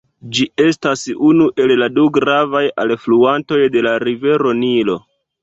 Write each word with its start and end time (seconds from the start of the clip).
Ĝi 0.35 0.45
estas 0.63 1.03
unu 1.27 1.45
el 1.65 1.73
la 1.81 1.89
du 1.99 2.07
gravaj 2.15 2.63
alfluantoj 2.85 3.61
de 3.77 3.85
la 3.89 3.93
Rivero 4.07 4.57
Nilo. 4.65 4.99